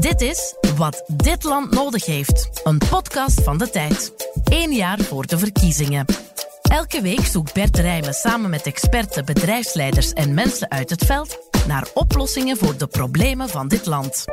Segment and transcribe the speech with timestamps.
[0.00, 2.50] Dit is Wat dit land nodig heeft.
[2.64, 4.12] Een podcast van de tijd.
[4.44, 6.04] Eén jaar voor de verkiezingen.
[6.62, 11.88] Elke week zoekt Bert Rijmen samen met experten, bedrijfsleiders en mensen uit het veld naar
[11.94, 14.24] oplossingen voor de problemen van dit land.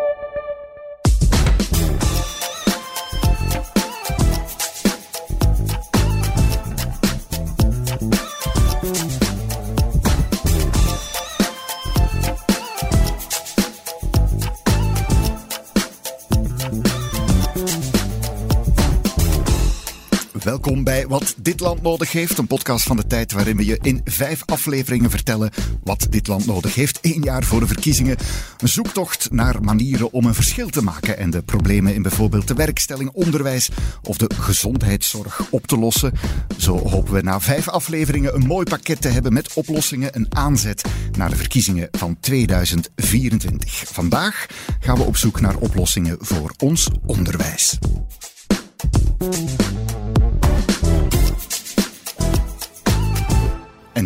[20.53, 23.80] Welkom bij Wat dit land nodig heeft, een podcast van de tijd waarin we je
[23.81, 25.52] in vijf afleveringen vertellen
[25.84, 26.99] wat dit land nodig heeft.
[27.02, 28.17] Eén jaar voor de verkiezingen.
[28.57, 32.53] Een zoektocht naar manieren om een verschil te maken en de problemen in bijvoorbeeld de
[32.53, 33.70] werkstelling, onderwijs
[34.03, 36.13] of de gezondheidszorg op te lossen.
[36.57, 40.84] Zo hopen we na vijf afleveringen een mooi pakket te hebben met oplossingen, een aanzet
[41.17, 43.84] naar de verkiezingen van 2024.
[43.85, 44.45] Vandaag
[44.79, 47.79] gaan we op zoek naar oplossingen voor ons onderwijs.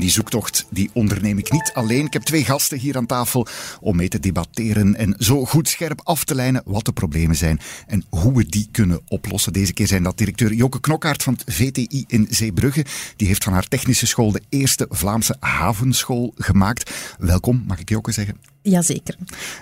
[0.08, 2.06] Die zoektocht die onderneem ik niet alleen.
[2.06, 3.48] Ik heb twee gasten hier aan tafel
[3.82, 7.60] om mee te debatteren en zo goed scherp af te lijnen wat de problemen zijn
[7.88, 9.54] en hoe we die kunnen oplossen.
[9.54, 12.86] Deze keer zijn dat directeur Joke Knokkaert van het VTI in Zeebrugge.
[13.16, 16.92] Die heeft van haar technische school de eerste Vlaamse havenschool gemaakt.
[17.20, 18.57] Welkom, mag ik Joke zeggen?
[18.70, 19.16] Jazeker.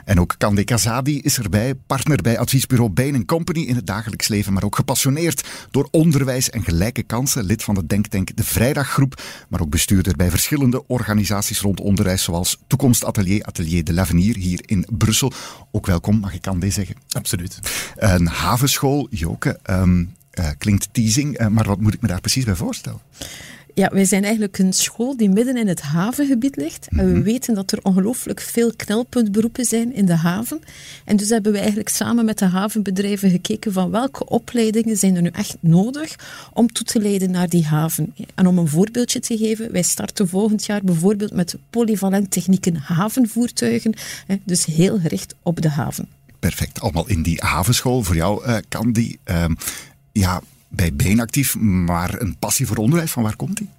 [0.05, 4.53] En ook Kande Kazadi is erbij, partner bij adviesbureau Bain Company in het dagelijks leven,
[4.53, 7.43] maar ook gepassioneerd door onderwijs en gelijke kansen.
[7.43, 12.57] Lid van de Denktank De Vrijdaggroep, maar ook bestuurder bij verschillende organisaties rond onderwijs, zoals
[12.67, 15.31] Toekomstatelier, Atelier de L'Avenir hier in Brussel.
[15.71, 16.95] Ook welkom, mag ik Kande zeggen?
[17.09, 17.59] Absoluut.
[17.95, 22.45] Een havenschool, Joke, um, uh, klinkt teasing, uh, maar wat moet ik me daar precies
[22.45, 22.99] bij voorstellen?
[23.77, 26.87] Ja, wij zijn eigenlijk een school die midden in het havengebied ligt.
[26.89, 27.21] En we Mhm.
[27.21, 30.59] weten dat er ongelooflijk veel knelpuntberoepen zijn in de haven.
[31.05, 35.21] En dus hebben we eigenlijk samen met de havenbedrijven gekeken van welke opleidingen zijn er
[35.21, 36.15] nu echt nodig
[36.53, 38.15] om toe te leiden naar die haven.
[38.35, 43.93] En om een voorbeeldje te geven, wij starten volgend jaar bijvoorbeeld met polyvalent technieken havenvoertuigen.
[44.43, 46.07] Dus heel gericht op de haven.
[46.39, 48.03] Perfect, allemaal in die havenschool.
[48.03, 49.19] Voor jou uh, kan die...
[49.25, 49.45] Uh,
[50.11, 50.41] ja,
[50.75, 53.69] bij Bain actief, maar een passie voor onderwijs, van waar komt die?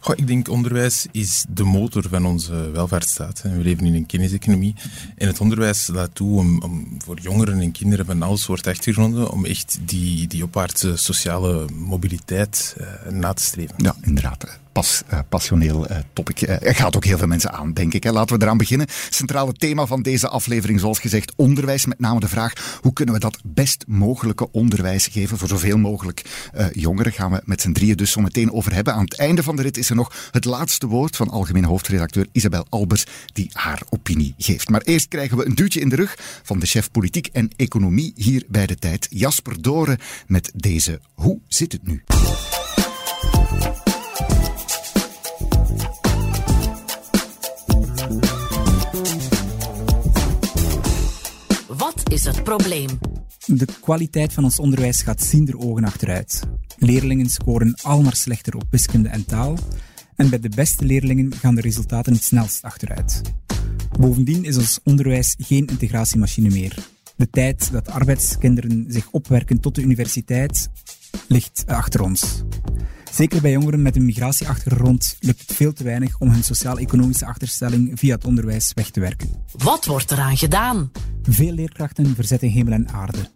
[0.00, 3.42] Goh, ik denk onderwijs is de motor van onze welvaartsstaat.
[3.42, 4.74] We leven in een kenniseconomie.
[5.16, 9.30] En het onderwijs laat toe om, om voor jongeren en kinderen van alle soorten achtergronden
[9.30, 13.74] om echt die, die opwaartse sociale mobiliteit uh, na te streven.
[13.76, 14.60] Ja, inderdaad.
[14.72, 16.48] Pas, uh, passioneel uh, topic.
[16.48, 18.02] Uh, gaat ook heel veel mensen aan, denk ik.
[18.02, 18.12] Hè.
[18.12, 18.86] Laten we eraan beginnen.
[19.10, 21.86] Centrale thema van deze aflevering, zoals gezegd, onderwijs.
[21.86, 26.22] Met name de vraag, hoe kunnen we dat best mogelijke onderwijs geven voor zoveel mogelijk
[26.72, 27.12] jongeren?
[27.12, 28.94] Gaan we met z'n drieën dus zo meteen over hebben.
[28.94, 32.26] Aan het einde van de rit is er nog het laatste woord van algemeen hoofdredacteur
[32.32, 34.68] Isabel Albers, die haar opinie geeft.
[34.68, 38.12] Maar eerst krijgen we een duwtje in de rug van de chef politiek en economie
[38.16, 42.02] hier bij de tijd, Jasper Doren, met deze Hoe zit het nu?
[51.82, 52.88] Wat is het probleem?
[53.46, 56.42] De kwaliteit van ons onderwijs gaat ziender ogen achteruit.
[56.78, 59.56] Leerlingen scoren al maar slechter op wiskunde en taal.
[60.16, 63.20] En bij de beste leerlingen gaan de resultaten het snelst achteruit.
[64.00, 66.74] Bovendien is ons onderwijs geen integratiemachine meer.
[67.16, 70.68] De tijd dat arbeidskinderen zich opwerken tot de universiteit
[71.28, 72.42] ligt achter ons.
[73.12, 77.98] Zeker bij jongeren met een migratieachtergrond lukt het veel te weinig om hun sociaal-economische achterstelling
[77.98, 79.30] via het onderwijs weg te werken.
[79.52, 80.90] Wat wordt eraan gedaan?
[81.22, 83.30] Veel leerkrachten verzetten hemel en aarde.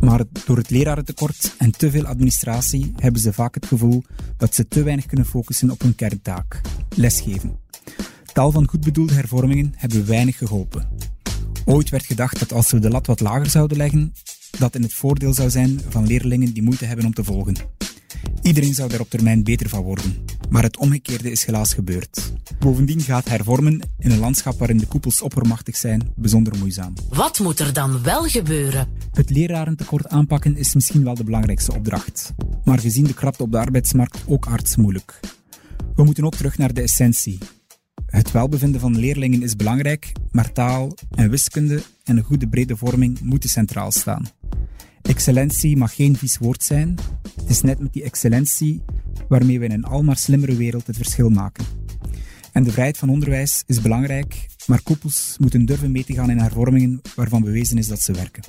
[0.00, 4.02] Maar door het lerarentekort en te veel administratie hebben ze vaak het gevoel
[4.36, 6.60] dat ze te weinig kunnen focussen op hun kerntaak:
[6.94, 7.58] lesgeven.
[8.32, 10.88] Tal van goed bedoelde hervormingen hebben weinig geholpen.
[11.64, 14.12] Ooit werd gedacht dat als we de lat wat lager zouden leggen,
[14.58, 17.56] dat in het voordeel zou zijn van leerlingen die moeite hebben om te volgen.
[18.42, 20.24] Iedereen zou daar op termijn beter van worden.
[20.50, 22.32] Maar het omgekeerde is helaas gebeurd.
[22.58, 26.92] Bovendien gaat hervormen in een landschap waarin de koepels oppermachtig zijn bijzonder moeizaam.
[27.08, 28.88] Wat moet er dan wel gebeuren?
[29.12, 32.32] Het lerarentekort aanpakken is misschien wel de belangrijkste opdracht.
[32.64, 35.20] Maar gezien de krapte op de arbeidsmarkt ook artsmoeilijk.
[35.94, 37.38] We moeten ook terug naar de essentie.
[38.06, 43.20] Het welbevinden van leerlingen is belangrijk, maar taal en wiskunde en een goede brede vorming
[43.20, 44.26] moeten centraal staan.
[45.04, 46.98] Excellentie mag geen vies woord zijn.
[47.40, 48.82] Het is net met die excellentie
[49.28, 51.64] waarmee we in een almaar slimmere wereld het verschil maken.
[52.52, 56.38] En de vrijheid van onderwijs is belangrijk, maar koepels moeten durven mee te gaan in
[56.38, 58.42] hervormingen waarvan bewezen is dat ze werken.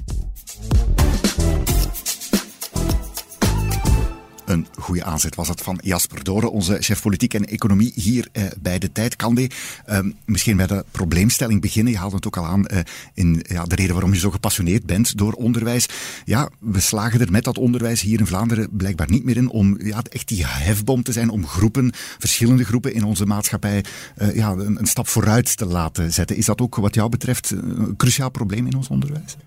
[4.46, 8.44] Een goede aanzet was het van Jasper Doren, onze chef politiek en economie hier eh,
[8.62, 9.16] bij de tijd.
[9.16, 9.50] Kande,
[9.90, 11.94] uh, misschien bij de probleemstelling beginnen.
[11.94, 12.80] Je haalde het ook al aan uh,
[13.14, 15.86] in ja, de reden waarom je zo gepassioneerd bent door onderwijs.
[16.26, 19.82] Ja, we slagen er met dat onderwijs hier in Vlaanderen blijkbaar niet meer in om
[19.84, 23.84] ja, echt die hefbom te zijn, om groepen, verschillende groepen in onze maatschappij
[24.18, 26.38] uh, ja, een, een stap vooruit te laten zetten.
[26.38, 29.38] Is dat ook wat jou betreft een cruciaal probleem in ons onderwijs?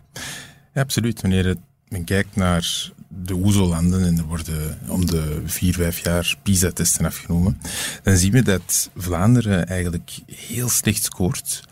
[0.75, 1.21] Absoluut.
[1.21, 1.57] Wanneer
[1.89, 7.61] men kijkt naar de OESO-landen en er worden om de vier, vijf jaar PISA-testen afgenomen,
[8.03, 11.65] dan zien we dat Vlaanderen eigenlijk heel slecht scoort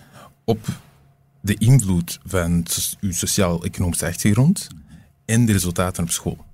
[0.44, 0.68] op
[1.40, 2.66] de invloed van
[3.00, 4.68] uw sociaal-economische achtergrond
[5.24, 6.44] en de resultaten op school.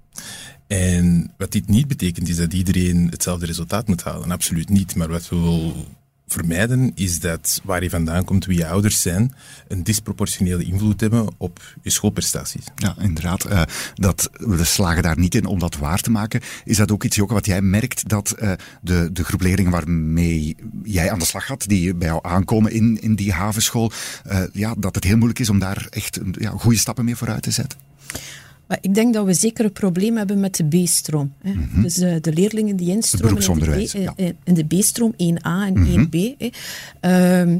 [0.66, 4.30] En wat dit niet betekent, is dat iedereen hetzelfde resultaat moet halen.
[4.30, 4.96] Absoluut niet.
[4.96, 5.86] Maar wat we wel
[6.32, 9.34] vermijden, is dat waar je vandaan komt, wie je ouders zijn,
[9.68, 12.64] een disproportionele invloed hebben op je schoolprestaties.
[12.74, 13.46] Ja, inderdaad.
[13.46, 13.62] Uh,
[13.94, 16.40] dat, we slagen daar niet in om dat waar te maken.
[16.64, 20.56] Is dat ook iets, Joke, wat jij merkt, dat uh, de, de groep leerlingen waarmee
[20.82, 23.92] jij aan de slag gaat, die bij jou aankomen in, in die havenschool,
[24.26, 27.42] uh, ja, dat het heel moeilijk is om daar echt ja, goede stappen mee vooruit
[27.42, 27.78] te zetten?
[28.80, 31.32] Ik denk dat we zeker een probleem hebben met de B-stroom.
[31.42, 31.82] Mm -hmm.
[31.82, 34.32] Dus uh, de leerlingen die instromen in de, B, ja.
[34.44, 36.06] in de B-stroom 1A en mm -hmm.
[36.06, 36.16] 1B.
[37.00, 37.56] Uh,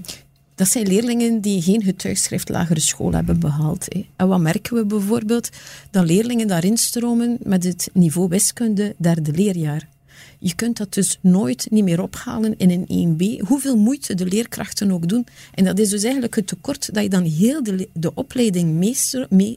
[0.55, 3.87] dat zijn leerlingen die geen getuigschrift lagere school hebben behaald.
[3.89, 4.07] Hè.
[4.17, 5.49] En wat merken we bijvoorbeeld?
[5.91, 9.89] Dat leerlingen daarin stromen met het niveau wiskunde derde leerjaar.
[10.45, 14.91] Je kunt dat dus nooit niet meer ophalen in een 1B, hoeveel moeite de leerkrachten
[14.91, 15.27] ook doen.
[15.55, 18.97] En dat is dus eigenlijk het tekort dat je dan heel de, de opleiding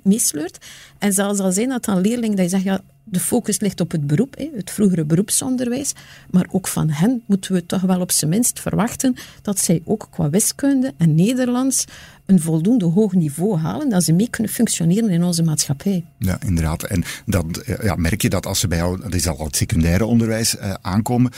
[0.04, 0.58] meesleurt.
[1.00, 3.92] En zelfs al zijn dat dan leerlingen dat je zegt, ja, de focus ligt op
[3.92, 5.94] het beroep, het vroegere beroepsonderwijs.
[6.30, 10.08] Maar ook van hen moeten we toch wel op zijn minst verwachten dat zij ook
[10.10, 11.86] qua wiskunde en Nederlands
[12.26, 16.06] een voldoende hoog niveau halen, dat ze mee kunnen functioneren in onze maatschappij.
[16.20, 16.84] Ja, inderdaad.
[16.84, 20.06] En dat, ja, merk je dat als ze bij jou, dat is al het secundaire
[20.06, 21.32] onderwijs, eh, aankomen,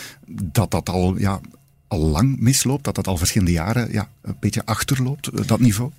[0.43, 1.39] dat dat al, ja,
[1.87, 5.91] al lang misloopt, dat dat al verschillende jaren ja, een beetje achterloopt, eh, dat niveau?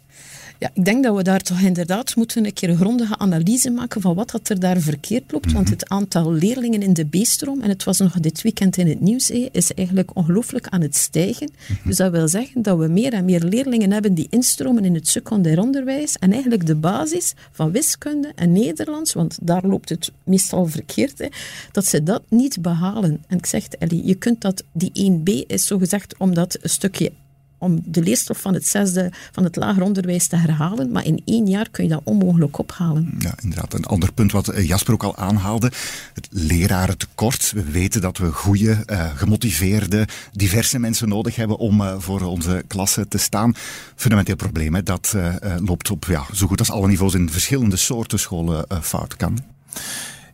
[0.60, 4.00] Ja, ik denk dat we daar toch inderdaad moeten een keer een grondige analyse maken
[4.00, 5.52] van wat dat er daar verkeerd loopt.
[5.52, 5.72] Want mhm.
[5.72, 9.31] het aantal leerlingen in de B-stroom, en het was nog dit weekend in het nieuws,
[9.31, 11.50] is eigenlijk ongelooflijk aan het stijgen.
[11.69, 11.88] Mhm.
[11.88, 15.08] Dus dat wil zeggen dat we meer en meer leerlingen hebben die instromen in het
[15.08, 16.16] secundair onderwijs.
[16.16, 21.26] En eigenlijk de basis van wiskunde en Nederlands, want daar loopt het meestal verkeerd, hè,
[21.72, 23.25] dat ze dat niet behalen.
[23.26, 27.12] En ik zeg, Ellie, je kunt dat, die 1B is zo gezegd omdat een stukje
[27.58, 30.90] om de leerstof van het zesde van het lager onderwijs te herhalen.
[30.90, 33.14] Maar in één jaar kun je dat onmogelijk ophalen.
[33.19, 33.75] Ja, inderdaad.
[33.75, 35.72] Een ander punt wat eh, Jasper ook al aanhaalde.
[36.14, 37.52] Het lerarentekort.
[37.52, 42.64] We weten dat we goede, uh, gemotiveerde, diverse mensen nodig hebben om uh, voor onze
[42.66, 43.55] klasse te staan.
[43.94, 44.84] Fundamenteel probleem.
[44.84, 45.16] Dat
[45.58, 49.38] loopt op ja, zo goed als alle niveaus in verschillende soorten scholen fout kan.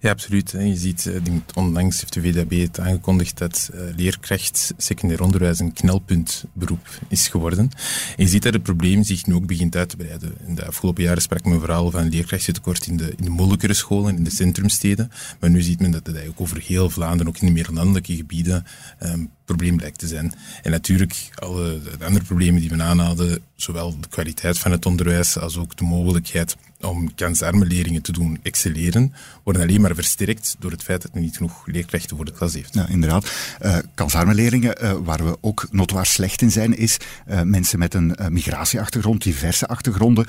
[0.05, 0.51] Ja, absoluut.
[0.51, 5.73] Je ziet, eh, onlangs heeft de VDB het aangekondigd dat eh, leerkracht secundair onderwijs een
[5.73, 7.71] knelpuntberoep is geworden.
[8.17, 10.35] En je ziet dat het probleem zich nu ook begint uit te breiden.
[10.47, 14.17] In de afgelopen jaren sprak men vooral van leerkrachtentekort in de, in de moeilijkere scholen,
[14.17, 15.11] in de centrumsteden.
[15.41, 18.17] Maar nu ziet men dat het eigenlijk over heel Vlaanderen, ook in de meer landelijke
[18.17, 18.67] gebieden,
[19.03, 20.35] um, probleem blijkt te zijn.
[20.63, 25.39] En natuurlijk, alle de andere problemen die we aanhaalden, zowel de kwaliteit van het onderwijs
[25.39, 30.71] als ook de mogelijkheid om kansarme leerlingen te doen excelleren, worden alleen maar versterkt door
[30.71, 32.75] het feit dat men niet genoeg leerkrachten voor de klas heeft.
[32.75, 33.31] Ja, inderdaad.
[33.63, 36.97] Uh, kansarme leerlingen, uh, waar we ook notwaar slecht in zijn, is
[37.29, 40.27] uh, mensen met een migratieachtergrond, diverse achtergronden.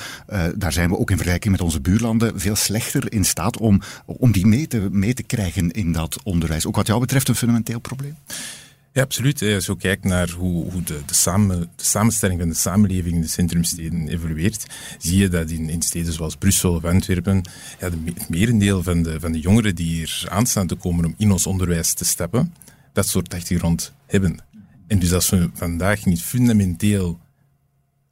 [0.56, 4.31] daar zijn we ook in vergelijking met onze buurlanden veel slechter in staat om, om
[4.31, 6.65] die mee te, mee te krijgen in dat onderwijs.
[6.65, 8.15] Ook wat jou betreft een fundamenteel probleem.
[8.96, 9.42] Ja, absoluut.
[9.42, 13.22] Als je kijkt naar hoe, hoe de, de, samen, de, samenstelling van de samenleving in
[13.22, 14.66] de centrumsteden evolueert,
[14.98, 17.42] zie je dat in, in steden zoals Brussel of Antwerpen
[17.80, 21.32] ja, het merendeel van de, van de jongeren die hier aanstaan te komen om in
[21.32, 22.54] ons onderwijs te stappen,
[22.94, 24.38] dat soort achtergrond hebben.
[24.88, 27.20] En dus als we vandaag niet fundamenteel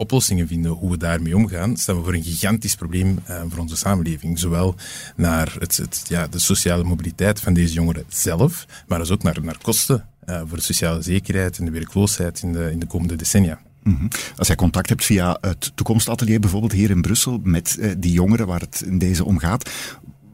[0.04, 3.76] oplossingen vinden hoe we daarmee omgaan, staan we voor een gigantisch probleem uh, voor onze
[3.76, 4.40] samenleving.
[4.40, 4.76] Zowel
[5.16, 9.38] naar het, het, ja, de sociale mobiliteit van deze jongeren zelf, maar dus ook naar,
[9.42, 13.16] naar kosten uh, voor de sociale zekerheid en de werkloosheid in de, in de komende
[13.16, 13.60] decennia.
[13.84, 14.08] Mm -hmm.
[14.36, 18.48] Als jij contact hebt via het toekomstatelier bijvoorbeeld hier in Brussel met uh, die jongeren
[18.48, 19.70] waar het in deze om gaat,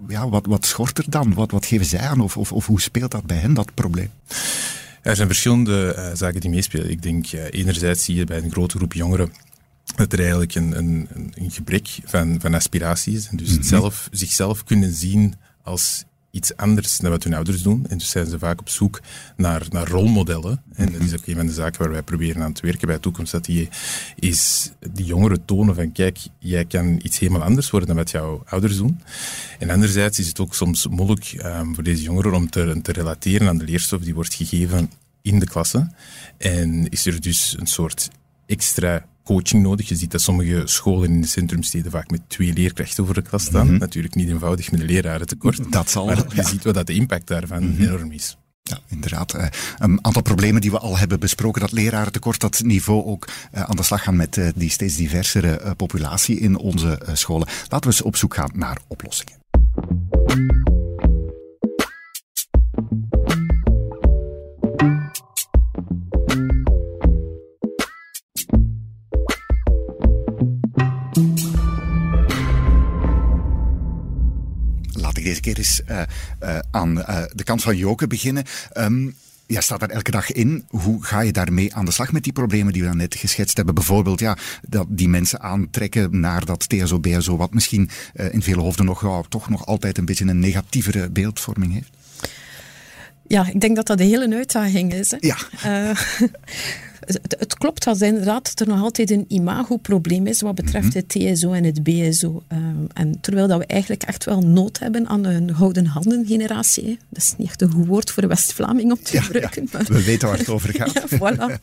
[0.08, 1.34] ja, wat, wat schort er dan?
[1.34, 2.20] Wat, wat geven zij aan?
[2.20, 4.10] Of, of, of hoe speelt dat bij hen, dat probleem?
[5.02, 6.90] Er zijn verschillende uh, zaken die meespelen.
[6.90, 9.32] Ik denk, enerzijds zie je bij een grote groep jongeren
[9.96, 13.28] dat er eigenlijk een, een, een gebrek van, van aspiraties is.
[13.28, 13.64] En dus mm -hmm.
[13.64, 17.86] zelf, zichzelf kunnen zien als iets anders dan wat hun ouders doen.
[17.88, 19.02] En dus zijn ze vaak op zoek
[19.38, 20.62] naar, naar rolmodellen.
[20.74, 23.00] En dat is ook een van de zaken waar wij proberen aan te werken bij
[23.00, 23.32] Toekomst.
[23.32, 23.70] Dat die,
[24.16, 28.44] is die jongeren tonen van, kijk, jij kan iets helemaal anders worden dan wat jouw
[28.46, 29.02] ouders doen.
[29.60, 33.48] En anderzijds is het ook soms moeilijk um, voor deze jongeren om te, te relateren
[33.48, 34.92] aan de leerstof die wordt gegeven
[35.22, 35.92] in de klasse.
[36.38, 38.10] En is er dus een soort
[38.46, 39.90] extra coaching nodig.
[39.90, 43.44] Je ziet dat sommige scholen in de centrumsteden vaak met twee leerkrachten over de klas
[43.44, 43.68] staan.
[43.68, 43.78] Mhm.
[43.78, 45.72] Natuurlijk niet eenvoudig met een lerarentekort.
[45.72, 46.06] Dat zal.
[46.06, 47.84] Maar je ziet wel dat de impact daarvan mhm.
[47.84, 48.38] enorm is.
[48.62, 49.36] Ja, inderdaad.
[49.36, 49.46] Uh,
[49.78, 51.62] een aantal problemen die we al hebben besproken.
[51.62, 55.76] Dat lerarentekort, dat niveau ook uh, aan de slag gaan met uh, die steeds diversere
[55.76, 57.48] populatie in onze scholen.
[57.68, 59.38] Laten we eens op zoek gaan naar oplossingen.
[75.30, 76.02] Deze keer eens uh,
[76.44, 78.44] uh, aan uh, de kant van Joke beginnen.
[78.78, 79.16] Um,
[79.48, 80.66] ja, staat daar elke dag in.
[80.68, 83.58] Hoe ga je daarmee aan de slag met die problemen die we dan net geschetst
[83.58, 83.76] hebben?
[83.76, 87.90] Bijvoorbeeld, ja, dat die mensen aantrekken naar dat TSO, BSO, wat misschien
[88.32, 91.90] in vele hoofden nog, toch nog altijd een beetje een negatievere beeldvorming heeft.
[93.28, 95.12] Ja, ik denk dat dat een hele uitdaging is.
[95.12, 95.18] Hè?
[95.20, 95.38] Ja.
[97.14, 100.98] het, het, klopt dat inderdaad er nog altijd een imagoprobleem is wat betreft mhm.
[100.98, 102.44] het TSO en het BSO.
[102.52, 102.58] Uh,
[102.94, 107.00] en terwijl dat we eigenlijk echt wel nood hebben aan een houden handen generatie.
[107.10, 109.68] Dat is niet echt een goed woord voor de West-Vlaming om te gebruiken.
[109.72, 109.84] Maar...
[109.84, 111.04] We weten waar het over gaat.
[111.22, 111.60] voilà.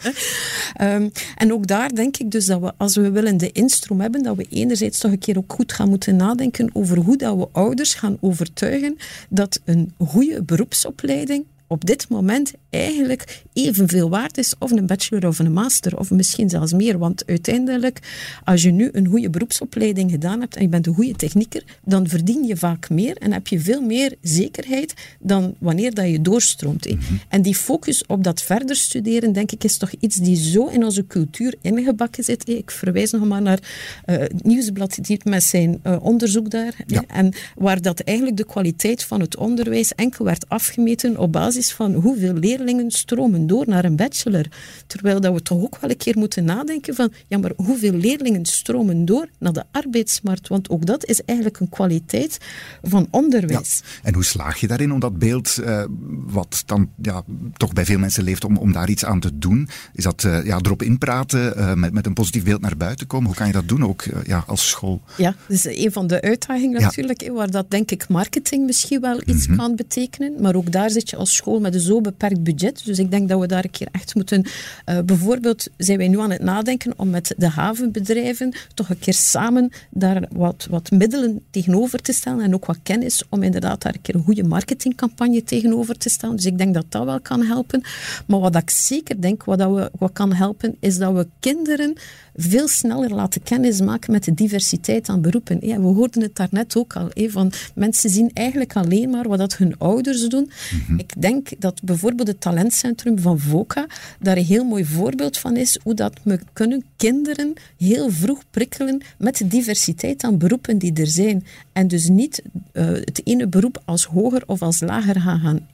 [0.81, 1.11] um,
[1.43, 4.37] en ook daar denk ik dus dat we, als we willen de instroom hebben, dat
[4.37, 7.95] we enerzijds toch een keer ook goed gaan moeten nadenken over hoe dat we ouders
[7.95, 8.97] gaan overtuigen
[9.29, 15.39] dat een goede beroepsopleiding op dit moment eigenlijk evenveel waard is of een bachelor of
[15.39, 16.99] een master, of misschien zelfs meer.
[16.99, 17.99] Want uiteindelijk,
[18.45, 22.09] als je nu een goede beroepsopleiding gedaan hebt en je bent een goede technieker, dan
[22.09, 26.89] verdien je vaak meer en heb je veel meer zekerheid dan wanneer dat je doorstroomt.
[26.89, 26.99] Mhm.
[27.29, 30.85] En die focus op dat verder studeren, denk ik, is toch iets die zo in
[30.85, 32.49] onze cultuur ingebakken zit.
[32.49, 33.59] Ik verwijs nog maar naar
[34.07, 36.75] uh, het Nieuwsblad die met zijn uh, onderzoek daar.
[37.07, 41.95] En waar dat eigenlijk de kwaliteit van het onderwijs enkel werd afgemeten op basis van
[41.95, 44.47] hoeveel leerlingen stromen door naar een bachelor.
[44.87, 48.45] Terwijl dat we toch ook wel een keer moeten nadenken van, ja, maar hoeveel leerlingen
[48.45, 50.49] stromen door naar de arbeidsmarkt?
[50.49, 52.39] Want ook dat is eigenlijk een kwaliteit
[52.83, 53.83] van onderwijs.
[53.85, 54.01] Ja.
[54.03, 55.85] En hoe slaag je daarin om dat beeld, uh,
[56.27, 57.23] wat dan ja,
[57.57, 59.69] toch bij veel mensen leeft, om, om daar iets aan te doen?
[59.93, 63.27] Is dat uh, ja, erop inpraten, uh, met, met een positief beeld naar buiten komen?
[63.27, 65.01] Hoe kan je dat doen ook ja, als school?
[65.17, 69.21] Ja, dat is een van de uitdagingen natuurlijk, waar dat denk ik marketing misschien wel
[69.25, 70.35] iets mm kan betekenen.
[70.41, 72.85] Maar ook daar zit je als school met een zo beperkt budget.
[72.85, 74.45] Dus ik denk dat we daar een keer echt moeten.
[74.45, 79.15] Uh, bijvoorbeeld zijn wij nu aan het nadenken om met de havenbedrijven toch een keer
[79.15, 83.95] samen daar wat, wat middelen tegenover te stellen en ook wat kennis om inderdaad daar
[83.95, 86.37] een keer een goede marketingcampagne tegenover te stellen.
[86.37, 87.83] Dus ik denk dat dat wel kan helpen.
[88.27, 91.97] Maar wat ik zeker denk, wat, dat we, wat kan helpen, is dat we kinderen
[92.37, 95.59] veel sneller laten kennismaken met de diversiteit aan beroepen.
[95.61, 97.11] Ja, we hoorden het daarnet ook al.
[97.29, 100.51] van mensen zien eigenlijk alleen maar wat dat hun ouders doen.
[100.87, 100.99] Mhm.
[100.99, 103.87] Ik denk dat bijvoorbeeld het talentcentrum van VOCA
[104.21, 105.79] daar een heel mooi voorbeeld van is.
[105.83, 111.45] Hoe dat we kunnen kinderen heel vroeg prikkelen met diversiteit aan beroepen die er zijn.
[111.73, 115.67] En dus niet uh, het ene beroep als hoger of als lager gaan,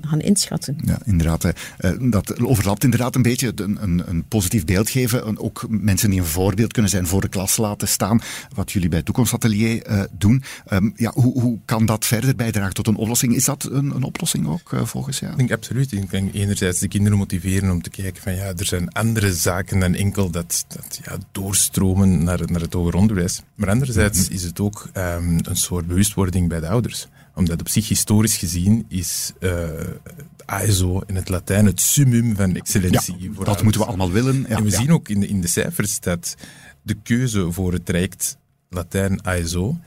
[0.00, 0.76] gaan, inschatten.
[0.84, 1.44] Ja, inderdaad.
[1.44, 5.38] Uh, dat overlapt inderdaad een beetje een, een, een positief beeld geven.
[5.38, 8.20] Ook mensen die een voorbeeld kunnen zijn voor de klas laten staan.
[8.54, 10.42] Wat jullie bij Toekomstatelier uh, doen.
[10.72, 13.34] Um, ja, hoe, hoe kan dat verder bijdragen tot een oplossing?
[13.34, 15.32] Is dat een, een oplossing ook volgens jou?
[15.32, 15.92] Ik denk absoluut.
[15.92, 19.78] Ik denk enerzijds de kinderen motiveren om te kijken van ja, er zijn andere zaken
[19.78, 23.42] dan enkel dat, dat ja, doorstromen naar, naar het hoger onderwijs.
[23.54, 24.34] Maar anderzijds mhm.
[24.34, 27.08] is het ook um, een soort bewustwording bij de ouders.
[27.34, 29.68] Omdat op zich historisch gezien is uh,
[30.44, 33.16] ASO in het Latijn het summum van excellentie.
[33.18, 34.44] Ja, dat moeten we allemaal willen.
[34.48, 36.34] Ja, en we zien ook in de, in de cijfers dat
[36.82, 38.36] de keuze voor het traject
[38.68, 39.78] Latijn ASO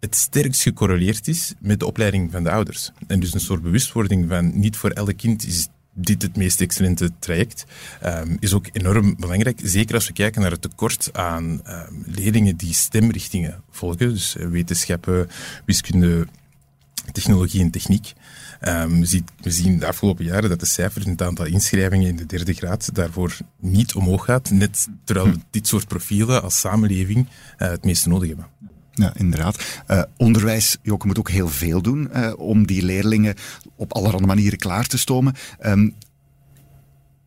[0.00, 2.90] het sterkst gecorreleerd is met de opleiding van de ouders.
[3.06, 7.10] En dus een soort bewustwording van niet voor elk kind is dit het meest excellente
[7.18, 7.64] traject,
[8.04, 9.60] um, is ook enorm belangrijk.
[9.62, 13.98] Zeker als we kijken naar het tekort aan um, leerlingen die stemrichtingen volgen.
[13.98, 15.28] Dus uh, wetenschappen,
[15.64, 16.26] wiskunde,
[17.12, 18.12] technologie en techniek.
[18.60, 22.08] Um, we, zien, we, zien, de afgelopen jaren dat de cijfer in het aantal inschrijvingen
[22.08, 24.50] in de derde graad daarvoor niet omhoog gaat.
[24.50, 27.26] Net terwijl we dit soort profielen als samenleving
[27.58, 28.46] uh, het meeste nodig hebben.
[28.96, 29.82] Ja, inderdaad.
[29.90, 33.34] Uh, onderwijs, Joke, moet ook heel veel doen uh, om die leerlingen
[33.76, 35.34] op allerhande manieren klaar te stomen.
[35.66, 35.94] Um,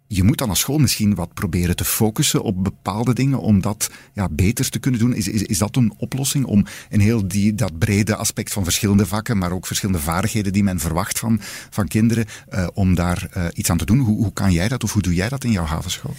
[0.08, 3.90] je moet dan als school misschien wat proberen te focussen op bepaalde dingen om dat
[4.14, 5.14] ja, beter te kunnen doen.
[5.14, 9.06] Is, is, is dat een oplossing om een heel die, dat brede aspect van verschillende
[9.06, 13.70] vakken, maar ook verschillende vaardigheden die men verwacht van, van kinderen, uh, om daar iets
[13.70, 14.00] aan te doen?
[14.00, 16.16] Hoe, hoe kan jij dat of hoe doe jij dat in jouw havenschool?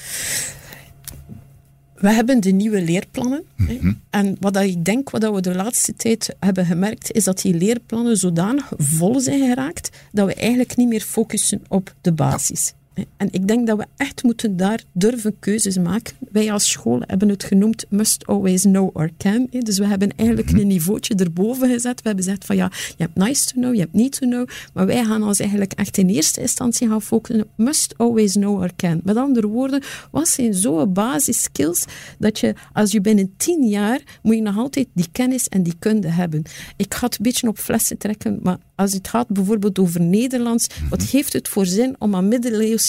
[2.00, 3.44] We hebben de nieuwe leerplannen.
[3.56, 4.00] Mm -hmm.
[4.10, 8.16] En wat ik denk, wat we de laatste tijd hebben gemerkt, is dat die leerplannen
[8.16, 12.72] zodanig vol zijn geraakt dat we eigenlijk niet meer focussen op de basis.
[13.16, 16.14] En ik denk dat we echt moeten daar durven keuzes maken.
[16.32, 19.46] Wij als school hebben het genoemd must always know or can.
[19.50, 22.02] Dus we hebben eigenlijk een niveautje erboven gezet.
[22.02, 24.48] We hebben gezegd van ja, je hebt nice to know, je hebt need to know.
[24.74, 28.60] Maar wij gaan ons eigenlijk echt in eerste instantie gaan focussen op must always know
[28.60, 29.00] or can.
[29.04, 31.84] Met andere woorden, wat zijn zo'n basiskills
[32.18, 35.74] dat je als je binnen tien jaar moet je nog altijd die kennis en die
[35.78, 36.42] kunde hebben.
[36.76, 40.66] Ik ga het een beetje op flessen trekken, maar als het gaat bijvoorbeeld over Nederlands,
[40.90, 42.28] wat heeft het voor zin om aan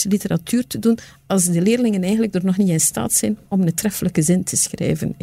[0.04, 3.74] literatuur te doen als de leerlingen eigenlijk er nog niet in staat zijn om een
[3.74, 5.16] treffelijke zin te schrijven?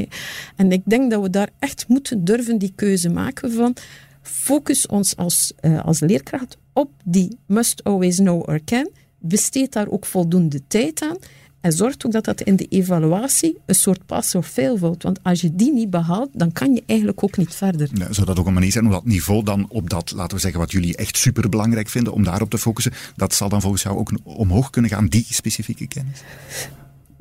[0.55, 3.75] En ik denk dat we daar echt moeten durven die keuze maken van
[4.21, 8.89] focus ons als, uh, als leerkracht op die must always know or can.
[9.19, 11.17] Besteed daar ook voldoende tijd aan.
[11.61, 15.03] En zorgt ook dat dat in de evaluatie een soort pass of fail valt.
[15.03, 17.89] Want als je die niet behaalt, dan kan je eigenlijk ook niet verder.
[17.93, 20.41] Ja, zou dat ook een manier zijn om dat niveau dan op dat, laten we
[20.41, 23.97] zeggen, wat jullie echt superbelangrijk vinden, om daarop te focussen, dat zal dan volgens jou
[23.97, 26.21] ook omhoog kunnen gaan, die specifieke kennis?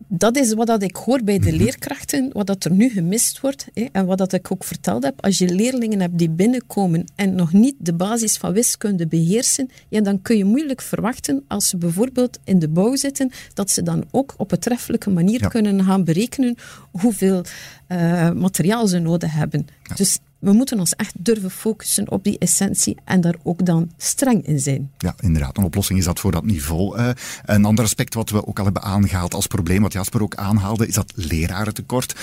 [0.09, 3.67] Dat is wat dat ik hoor bij de leerkrachten, wat dat er nu gemist wordt.
[3.75, 5.25] Hè, en wat dat ik ook verteld heb.
[5.25, 10.01] Als je leerlingen hebt die binnenkomen en nog niet de basis van wiskunde beheersen, ja,
[10.01, 14.05] dan kun je moeilijk verwachten, als ze bijvoorbeeld in de bouw zitten, dat ze dan
[14.11, 15.49] ook op een treffelijke manier ja.
[15.49, 16.55] kunnen gaan berekenen
[16.91, 17.45] hoeveel
[17.89, 19.67] uh, materiaal ze nodig hebben.
[19.83, 19.95] Ja.
[19.95, 24.47] Dus we moeten ons echt durven focussen op die essentie en daar ook dan streng
[24.47, 24.91] in zijn.
[24.99, 25.57] Ja, inderdaad.
[25.57, 26.99] Een oplossing is dat voor dat niveau.
[26.99, 27.11] Uh,
[27.45, 30.87] een ander aspect wat we ook al hebben aangehaald als probleem, wat Jasper ook aanhaalde,
[30.87, 32.15] is dat lerarentekort.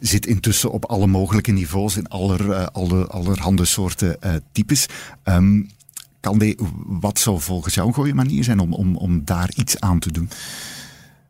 [0.00, 4.86] Zit intussen op alle mogelijke niveaus, in aller, uh, alle, allerhande soorten uh, types.
[5.24, 5.70] Um,
[6.20, 9.80] kan die, wat zou volgens jou een goede manier zijn om, om, om daar iets
[9.80, 10.30] aan te doen?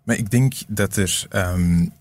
[0.02, 1.92] Maar ik denk dat er um,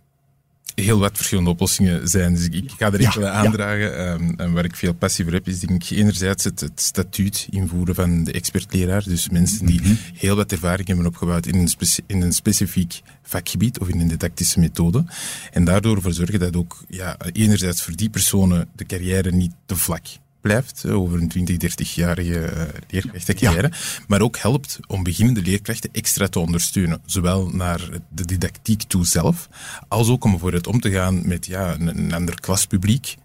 [0.82, 2.34] heel wat verschillende oplossingen zijn.
[2.34, 4.10] Dus ik, ga er enkele ja, aandragen.
[4.10, 7.48] Um, en waar ik veel passie voor heb, is denk ik enerzijds het, het statuut
[7.50, 9.04] invoeren van de expertleraar.
[9.04, 9.98] Dus mensen die -hmm.
[10.14, 11.70] heel wat ervaring hebben opgebouwd in een,
[12.08, 15.06] in een specifiek vakgebied of in een didactische methode.
[15.52, 19.76] En daardoor ervoor zorgen dat ook ja, enerzijds voor die personen de carrière niet te
[19.76, 20.06] vlak
[20.48, 24.04] blijft over een 20, 30-jarige uh, leerkrachtencarrière, ja.
[24.08, 27.02] maar ook helpt om beginnende leerkrachten extra te ondersteunen.
[27.06, 29.50] Zowel naar de didactiek toe zelf,
[29.88, 33.16] als ook om bijvoorbeeld om te gaan met ja, een, een ander klaspubliek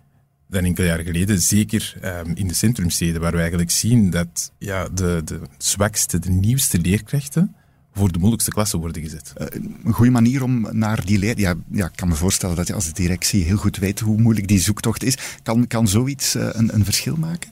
[0.48, 1.40] dan enkele jaren geleden.
[1.40, 6.30] Zeker um, in de centrumsteden, waar we eigenlijk zien dat ja, de, de zwakste, de
[6.30, 7.54] nieuwste leerkrachten
[7.94, 9.32] voor de moeilijkste klassen worden gezet.
[9.36, 9.46] Uh,
[9.84, 11.38] een goede manier om naar die leer...
[11.38, 14.20] Ja, ja, ik kan me voorstellen dat je als de directie heel goed weet hoe
[14.20, 15.18] moeilijk die zoektocht is.
[15.42, 17.50] Kan, kan zoiets uh, een, een verschil maken?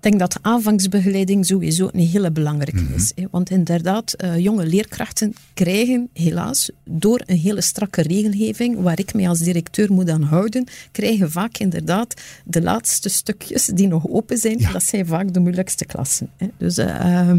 [0.00, 2.94] Ik denk dat aanvangsbegeleiding sowieso een hele belangrijke -hmm.
[2.94, 3.12] is.
[3.14, 3.24] Hè.
[3.30, 9.28] Want inderdaad, uh, jonge leerkrachten krijgen helaas door een hele strakke regelgeving, waar ik mij
[9.28, 14.58] als directeur moet aan houden, krijgen vaak inderdaad de laatste stukjes die nog open zijn.
[14.58, 14.72] Ja.
[14.72, 16.30] Dat zijn vaak de moeilijkste klassen.
[16.36, 16.46] Hè.
[16.56, 17.32] Dus, uh,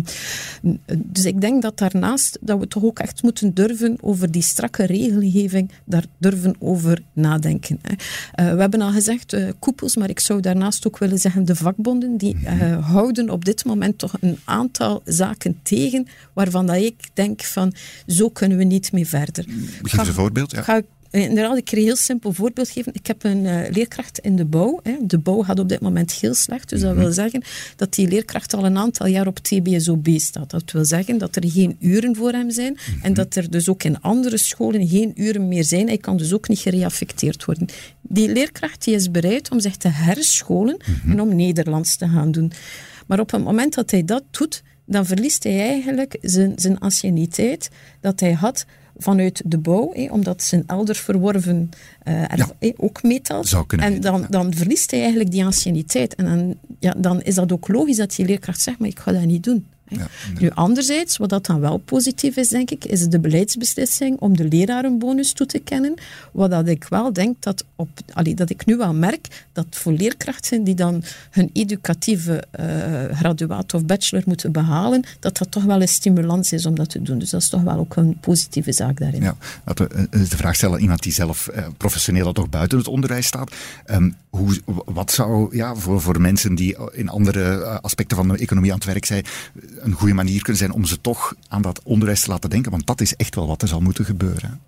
[0.96, 4.86] dus ik denk dat daarnaast dat we toch ook echt moeten durven over die strakke
[4.86, 7.80] regelgeving, daar durven over nadenken.
[7.82, 7.92] Hè.
[7.92, 12.18] Uh, we hebben al gezegd koepels, maar ik zou daarnaast ook willen zeggen de vakbonden,
[12.18, 17.44] die uh, houden op dit moment toch een aantal zaken tegen waarvan dat ik denk
[17.44, 17.74] van
[18.08, 19.46] zo kunnen we niet meer verder.
[19.82, 20.52] Geef een voorbeeld.
[20.52, 20.62] Ja.
[20.62, 22.94] Ga, Inderdaad, ik kan een heel simpel voorbeeld geven.
[22.94, 24.80] Ik heb een uh, leerkracht in de bouw.
[24.84, 24.96] Hè.
[25.02, 26.70] De bouw gaat op dit moment heel slecht.
[26.70, 27.44] Dus dat wil zeggen
[27.76, 30.50] dat die leerkracht al een aantal jaar op TBSOB staat.
[30.50, 32.78] Dat wil zeggen dat er geen uren voor hem zijn.
[33.02, 35.88] En dat er dus ook in andere scholen geen uren meer zijn.
[35.88, 37.68] Hij kan dus ook niet gereaffecteerd worden.
[38.02, 42.52] Die leerkracht die is bereid om zich te herscholen en om Nederlands te gaan doen.
[43.08, 47.70] Maar op het moment dat hij dat doet, dan verliest hij eigenlijk zijn, zijn anciëniteit
[48.02, 48.66] dat hij had
[49.02, 51.70] vanuit de bouw, eh, omdat zijn elders verworven
[52.04, 52.50] uh, ja.
[52.60, 53.56] eh, ook meetelt.
[53.68, 56.16] En dan, dan verliest hij eigenlijk die anciëniteit.
[56.16, 59.12] En dan, ja, dan is dat ook logisch dat die leerkracht zegt, maar ik ga
[59.12, 59.66] dat niet doen.
[59.98, 60.08] Ja,
[60.40, 64.48] nu, anderzijds, wat dat dan wel positief is, denk ik, is de beleidsbeslissing om de
[64.48, 65.94] lerarenbonus toe te kennen.
[66.32, 69.92] Wat dat ik wel denk dat, op, allee, dat ik nu wel merk dat voor
[69.92, 75.82] leerkrachten die dan hun educatieve uh, graduaat of bachelor moeten behalen, dat dat toch wel
[75.82, 77.20] een stimulans is om dat te doen.
[77.20, 79.22] Dus dat is toch wel ook een positieve zaak daarin.
[79.22, 83.26] Ja, laten we de vraag stellen, iemand die zelf uh, professioneel toch buiten het onderwijs
[83.26, 83.52] staat.
[83.92, 88.72] Um, hoe, wat zou ja, voor, voor mensen die in andere aspecten van de economie
[88.72, 89.26] aan het werk zijn,
[89.84, 92.72] een goede manier kunnen zijn om ze toch aan dat onderwijs te laten denken?
[92.72, 94.62] Want dat is echt wel wat er zal moeten gebeuren.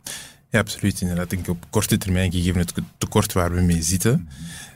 [0.49, 1.01] Ja, absoluut.
[1.01, 4.29] Inderdaad, denk ik op korte termijn, gegeven het tekort waar we mee zitten,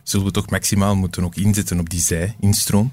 [0.04, 2.92] zullen we toch maximaal moeten ook inzetten op die zij-instroom.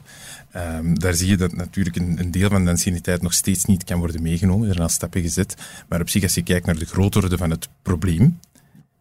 [0.56, 3.84] Um, daar zie je dat natuurlijk een, een, deel van de anciëniteit nog steeds niet
[3.84, 4.66] kan worden meegenomen.
[4.66, 5.54] Er zijn al stappen gezet.
[5.88, 8.38] Maar op zich, als je kijkt naar de grootorde van het probleem,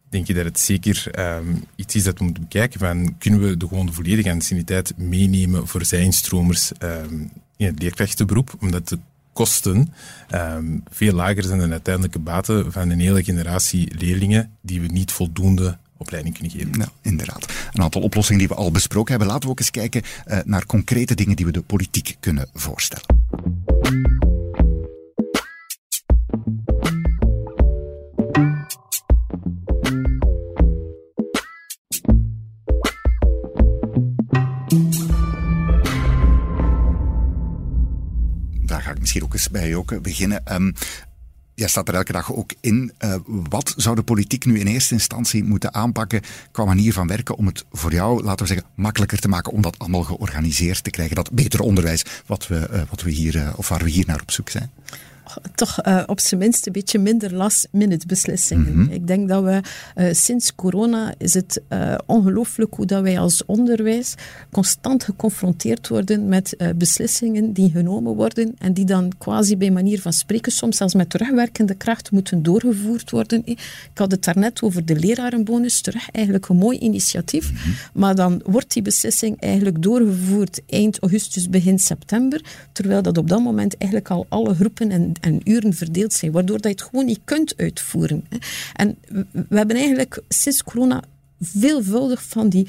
[0.08, 2.80] denk je dat het zeker um, iets is dat we moeten bekijken.
[2.80, 8.54] Van, kunnen we de gewoon volledige anciëniteit meenemen voor zijinstromers um, in het leerkrachtenberoep?
[8.60, 8.98] Omdat de
[9.32, 9.92] kosten
[10.34, 14.86] um, veel lager zijn dan de uiteindelijke baten van een hele generatie leerlingen die we
[14.86, 16.72] niet voldoende opleiding kunnen geven.
[16.78, 17.52] Ja, inderdaad.
[17.72, 19.28] Een aantal oplossingen die we al besproken hebben.
[19.28, 24.33] Laten we ook eens kijken uh, naar concrete dingen die we de politiek kunnen voorstellen.
[38.94, 40.42] Ik misschien ook eens bij ook beginnen.
[40.52, 40.74] Um,
[41.54, 42.92] Jij staat er elke dag ook in.
[42.98, 46.20] Uh, wat zou de politiek nu in eerste instantie moeten aanpakken
[46.52, 49.62] qua manier van werken om het voor jou, laten we zeggen, makkelijker te maken om
[49.62, 51.16] dat allemaal georganiseerd te krijgen?
[51.16, 54.30] Dat betere onderwijs wat we, uh, wat we hier, of waar we hier naar op
[54.30, 54.70] zoek zijn?
[55.54, 58.72] Toch uh, op zijn minst een beetje minder last-minute beslissingen.
[58.72, 58.92] Mm -hmm.
[58.92, 59.60] Ik denk dat we
[59.96, 64.14] uh, sinds corona is het uh, ongelooflijk hoe dat wij als onderwijs
[64.50, 70.12] constant geconfronteerd worden met beslissingen die genomen worden en die dan quasi bij manier van
[70.12, 73.42] spreken, soms zelfs met terugwerkende kracht, moeten doorgevoerd worden.
[73.44, 73.58] Ik
[73.94, 77.74] had het daarnet over de lerarenbonus, terug eigenlijk een mooi initiatief, mm -hmm.
[77.92, 82.40] maar dan wordt die beslissing eigenlijk doorgevoerd eind augustus, begin september,
[82.72, 86.60] terwijl dat op dat moment eigenlijk al alle groepen en en uren verdeeld zijn, waardoor
[86.60, 88.24] dat je het gewoon niet kunt uitvoeren.
[88.74, 88.98] En
[89.30, 91.02] we hebben eigenlijk sinds corona
[91.40, 92.68] veelvuldig van die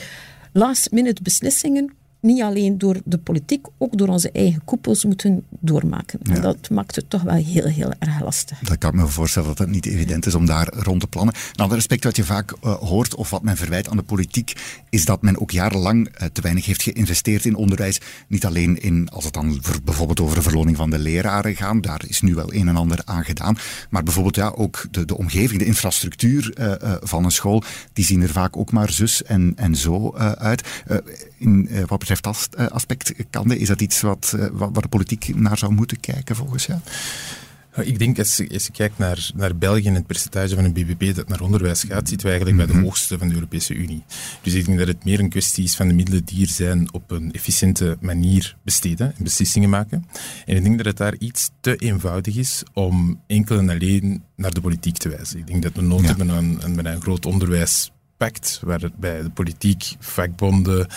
[0.53, 1.93] last-minute beslissingen
[2.25, 6.19] niet alleen door de politiek, ook door onze eigen koepels moeten doormaken.
[6.23, 6.33] Ja.
[6.33, 8.59] En dat maakt het toch wel heel, heel erg lastig.
[8.59, 11.33] Dat kan ik me voorstellen dat het niet evident is om daar rond te plannen.
[11.35, 14.53] Een ander aspect wat je vaak uh, hoort, of wat men verwijt aan de politiek,
[14.89, 18.01] is dat men ook jarenlang uh, te weinig heeft geïnvesteerd in onderwijs.
[18.27, 21.83] Niet alleen in, als het dan voor, bijvoorbeeld over de verloning van de leraren gaat,
[21.83, 23.57] daar is nu wel een en ander aan gedaan.
[23.89, 28.21] Maar bijvoorbeeld ja, ook de, de omgeving, de infrastructuur uh, van een school, die zien
[28.21, 30.63] er vaak ook maar zus en, en zo uit.
[31.45, 35.57] In, wat betreft dat aspect, Kande, is dat iets wat, wat, waar de politiek naar
[35.57, 36.79] zou moeten kijken volgens jou?
[37.83, 40.73] Ik denk, als je, als je kijkt naar, naar België en het percentage van een
[40.73, 44.03] BBP dat naar onderwijs gaat, zitten we eigenlijk bij de hoogste van de Europese Unie.
[44.41, 46.93] Dus ik denk dat het meer een kwestie is van de middelen die er zijn
[46.93, 50.05] op een efficiënte manier besteden en beslissingen maken.
[50.45, 54.53] En ik denk dat het daar iets te eenvoudig is om enkel en alleen naar
[54.53, 55.39] de politiek te wijzen.
[55.39, 56.07] Ik denk dat we nood ja.
[56.07, 60.87] hebben aan, aan een groot onderwijspact, waarbij de politiek, vakbonden,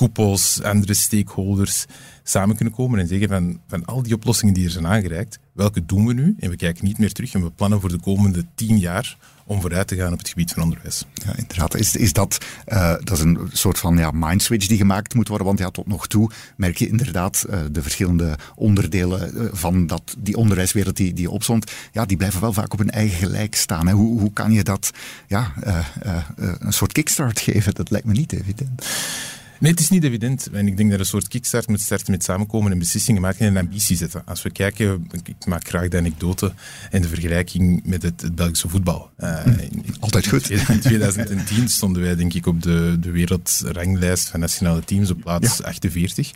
[0.00, 1.84] koepels, andere stakeholders
[2.22, 5.86] samen kunnen komen en zeggen van, van al die oplossingen die er zijn aangereikt, welke
[5.86, 6.36] doen we nu?
[6.38, 9.60] En we kijken niet meer terug en we plannen voor de komende tien jaar om
[9.60, 11.04] vooruit te gaan op het gebied van onderwijs.
[11.14, 11.74] Ja, inderdaad.
[11.74, 15.46] Is, is dat, uh, dat is een soort van ja, mindswitch die gemaakt moet worden?
[15.46, 20.14] Want ja, tot nog toe merk je inderdaad uh, de verschillende onderdelen uh, van dat,
[20.18, 23.86] die onderwijswereld die, die opzond, ja, die blijven wel vaak op hun eigen gelijk staan.
[23.86, 23.92] Hè.
[23.92, 24.90] Hoe, hoe kan je dat
[25.26, 25.52] ja,
[26.34, 27.74] een soort kickstart geven?
[27.74, 28.86] Dat lijkt me niet evident.
[29.60, 30.48] Nee, het is niet evident.
[30.52, 33.56] En ik denk dat een soort kickstart moet starten met samenkomen en beslissingen maken en
[33.56, 34.22] ambitie zetten.
[34.26, 36.52] Als we kijken, ik maak graag de anekdote
[36.90, 39.10] en de vergelijking met het, het Belgische voetbal.
[39.18, 40.50] Uh, in, Altijd goed.
[40.50, 45.58] In 2010 stonden wij denk ik op de, de wereldranglijst van nationale teams op plaats
[45.58, 45.64] ja.
[45.64, 46.32] 48.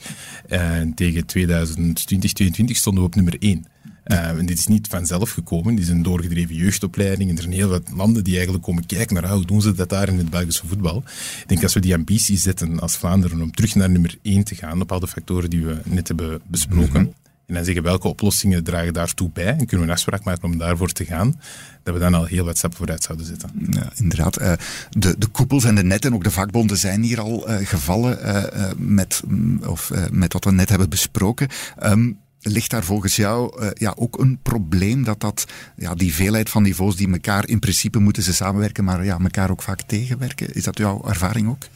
[0.48, 3.66] En tegen 2020, 2022 stonden we op nummer 1.
[4.06, 5.74] Uh, en dit is niet vanzelf gekomen.
[5.74, 7.30] Dit is een doorgedreven jeugdopleiding.
[7.30, 9.88] En er zijn heel wat landen die eigenlijk komen kijken naar hoe doen ze dat
[9.88, 11.02] daar in het Belgische voetbal.
[11.40, 14.54] Ik denk als we die ambitie zetten als Vlaanderen om terug naar nummer 1 te
[14.54, 17.00] gaan op al de factoren die we net hebben besproken.
[17.00, 17.22] Mm -hmm.
[17.46, 19.46] En dan zeggen welke oplossingen dragen daartoe bij.
[19.46, 21.40] En kunnen we een afspraak maken om daarvoor te gaan.
[21.82, 23.50] Dat we dan al heel wat stappen vooruit zouden zetten.
[23.70, 24.40] Ja, inderdaad.
[24.40, 24.52] Uh,
[24.90, 28.70] de, de koepels en de netten, ook de vakbonden zijn hier al uh, gevallen uh,
[28.76, 29.22] met,
[29.66, 31.48] of, met wat we net hebben besproken.
[31.82, 36.48] Um, Ligt daar volgens jou uh, ja, ook een probleem dat, dat ja, die veelheid
[36.48, 40.54] van niveaus die elkaar in principe moeten ze samenwerken, maar ja, elkaar ook vaak tegenwerken?
[40.54, 41.66] Is dat jouw ervaring ook?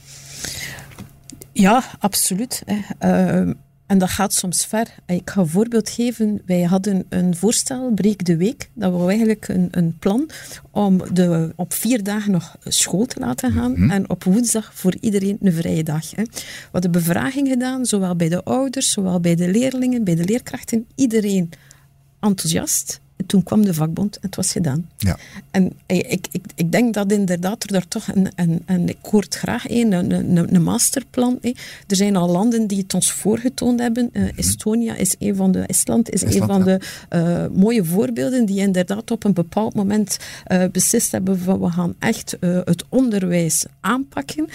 [1.53, 2.63] Ja, absoluut.
[3.01, 3.51] Uh,
[3.89, 4.95] en dat gaat soms ver.
[5.07, 6.43] Ik ga een voorbeeld geven.
[6.47, 8.71] Wij hadden een voorstel, Breek de Week.
[8.75, 10.31] Dat was eigenlijk een, een plan
[10.71, 13.71] om de, op vier dagen nog school te laten gaan.
[13.71, 13.91] Mm -hmm.
[13.91, 16.11] En op woensdag voor iedereen een vrije dag.
[16.11, 16.23] Hè.
[16.23, 20.87] We hadden bevraging gedaan, zowel bij de ouders, zowel bij de leerlingen, bij de leerkrachten.
[20.95, 21.51] Iedereen
[22.21, 23.01] enthousiast.
[23.27, 24.89] Toen kwam de vakbond en het was gedaan.
[24.97, 25.19] Ja.
[25.51, 29.23] En ik, ik, ik denk dat inderdaad er daar toch een, een, een ik hoor
[29.23, 31.39] het graag een, een, een, masterplan.
[31.87, 34.11] Er zijn al landen die het ons voorgetoond hebben.
[34.13, 36.79] Uh, Estonia is een van de, Estland is Estland, een van ja.
[37.11, 40.17] de uh, mooie voorbeelden die inderdaad op een bepaald moment
[40.49, 44.49] uh, beslist hebben van we gaan echt het onderwijs aanpakken.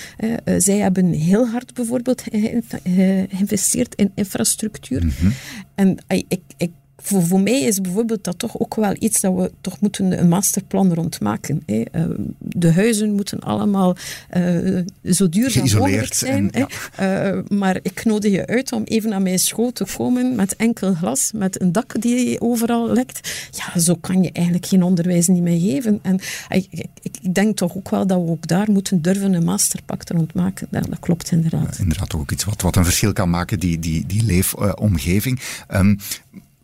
[0.57, 5.05] zij hebben heel hard bijvoorbeeld geïnvesteerd in infrastructuur.
[5.05, 5.31] Mhm.
[5.75, 6.71] En ik, ik
[7.03, 10.27] voor, voor mij is bijvoorbeeld dat toch ook wel iets dat we toch moeten een
[10.27, 11.63] masterplan rondmaken.
[11.65, 11.83] Hè.
[11.91, 12.05] Uh,
[12.39, 13.95] de huizen moeten allemaal
[14.37, 16.51] uh, zo duurzaam mogelijk zijn.
[16.51, 17.33] En, ja.
[17.33, 20.93] uh, maar ik nodig je uit om even naar mijn school te komen met enkel
[20.93, 23.47] glas, met een dak die overal lekt.
[23.51, 25.99] Ja, zo kan je eigenlijk geen onderwijs niet meer geven.
[26.01, 29.43] En ik, ik, ik denk toch ook wel dat we ook daar moeten durven een
[29.43, 30.67] masterpak rond maken.
[30.71, 31.77] Ja, dat klopt inderdaad.
[31.79, 35.41] inderdaad ook iets wat, wat een verschil kan maken, die, die, die leefomgeving.
[35.73, 35.97] Um,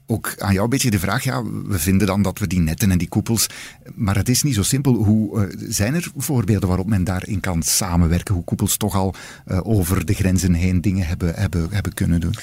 [0.09, 2.91] ook aan jou een beetje de vraag, ja, we vinden dan dat we die netten
[2.91, 3.47] en die koepels,
[3.95, 4.93] maar het is niet zo simpel.
[4.93, 8.33] Hoe uh, zijn er voorbeelden waarop men daarin kan samenwerken?
[8.33, 9.13] Hoe koepels toch al
[9.47, 12.33] uh, over de grenzen heen dingen hebben, hebben, hebben kunnen doen?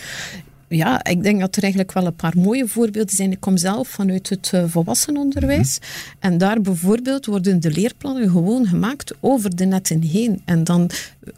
[0.68, 3.32] Ja, ik denk dat er eigenlijk wel een paar mooie voorbeelden zijn.
[3.32, 5.78] Ik kom zelf vanuit het volwassenenonderwijs.
[5.78, 6.30] Mm -hmm.
[6.32, 10.42] En daar bijvoorbeeld worden de leerplannen gewoon gemaakt over de netten heen.
[10.44, 10.90] En dan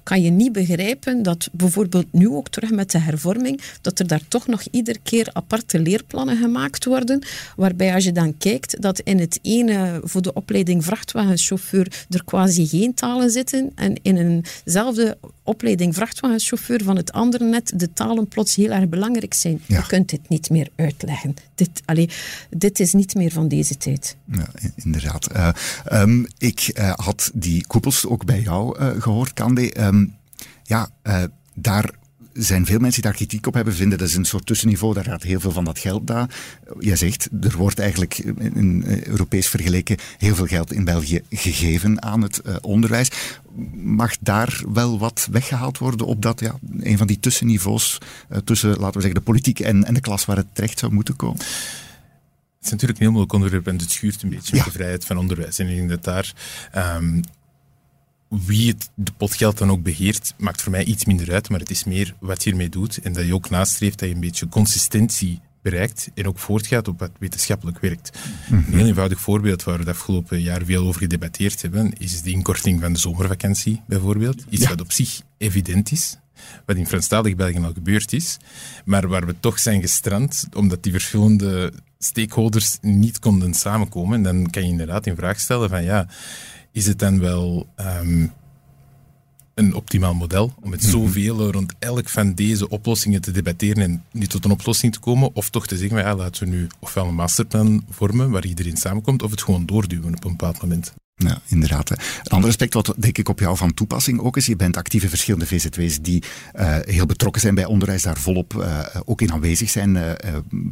[0.03, 4.23] kan je niet begrijpen dat bijvoorbeeld nu ook terug met de hervorming, dat er daar
[4.29, 7.23] toch nog iedere keer aparte leerplannen gemaakt worden.
[7.57, 12.67] Waarbij als je dan kijkt dat in het ene voor de opleiding vrachtwagenchauffeur er quasi
[12.67, 13.73] geen talen zitten.
[13.75, 14.17] En in
[14.65, 19.61] eenzelfde opleiding vrachtwagenchauffeur van het andere net de talen plots heel erg belangrijk zijn.
[19.67, 19.79] Ja.
[19.79, 21.35] Je kunt dit niet meer uitleggen.
[21.55, 22.09] Dit, allee,
[22.51, 24.17] dit is niet meer van deze tijd.
[24.33, 25.29] Ja, inderdaad.
[25.37, 25.49] Uh,
[25.93, 29.73] um, ik uh, had die koepels ook bij jou uh, gehoord, Kande.
[29.79, 30.17] Um,
[30.63, 30.91] ja,
[31.55, 31.91] daar
[32.33, 35.05] zijn veel mensen die daar kritiek op hebben, vinden dat is een soort tussenniveau, daar
[35.05, 36.37] gaat heel veel van dat geld naar.
[36.79, 38.19] Jij zegt, er wordt eigenlijk
[38.55, 43.11] in Europees vergeleken heel veel geld in België gegeven aan het uh, onderwijs.
[43.75, 47.99] Mag daar wel wat weggehaald worden op dat, ja, een van die tussenniveaus
[48.31, 50.93] uh, tussen, laten we zeggen, de politiek en, en de klas waar het terecht zou
[50.93, 51.39] moeten komen?
[51.39, 54.63] Het is natuurlijk een heel moeilijk onderwerp en het schuurt een beetje ja.
[54.63, 55.59] met de vrijheid van onderwijs.
[55.59, 56.33] En ik denk dat daar
[56.97, 57.21] um,
[58.29, 61.71] wie het de potgeld dan ook beheert, maakt voor mij iets minder uit, maar het
[61.71, 64.49] is meer wat je ermee doet en dat je ook nastreeft dat je een beetje
[64.49, 68.19] consistentie bereikt en ook voortgaat op wat wetenschappelijk werkt.
[68.51, 72.31] Een heel eenvoudig voorbeeld waar we het afgelopen jaar veel over gedebatteerd hebben, is de
[72.31, 74.45] inkorting van de zomervakantie bijvoorbeeld.
[74.49, 74.69] Iets ja.
[74.69, 76.17] wat op zich evident is,
[76.67, 78.37] wat in Franstalig België al gebeurd is,
[78.85, 84.17] maar waar we toch zijn gestrand omdat die verschillende stakeholders niet konden samenkomen.
[84.17, 86.09] En dan kan je inderdaad in vraag stellen van ja,
[86.73, 88.33] is het dan wel um,
[89.55, 94.31] een optimaal model om met zoveel rond elk van deze oplossingen te debatteren en niet
[94.31, 97.15] tot een oplossing te komen, of toch te zeggen, ja, laten we nu ofwel een
[97.15, 100.95] masterplan vormen waar iedereen samenkomt, of het gewoon doorduwen op een bepaald moment.
[101.19, 101.91] Ja, inderdaad.
[101.91, 105.03] Een ander aspect wat denk ik op jou van toepassing ook is, je bent actief
[105.03, 106.23] in verschillende VZW's die
[106.57, 110.13] uh, heel betrokken zijn bij onderwijs, daar volop uh, ook in aanwezig zijn, uh,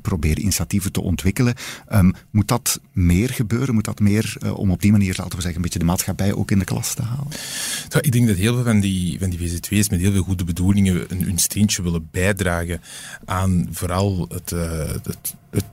[0.03, 1.55] proberen initiatieven te ontwikkelen.
[1.93, 3.75] Um, moet dat meer gebeuren?
[3.75, 6.51] Moet dat meer om op die manier, laten we zeggen, een beetje de maatschappij ook
[6.51, 7.33] in de klas te halen?
[8.01, 11.05] Ik denk dat heel veel van die, van die VZW's met heel veel goede bedoelingen
[11.09, 12.81] een, hun steentje willen bijdragen
[13.25, 15.65] aan vooral het, het, het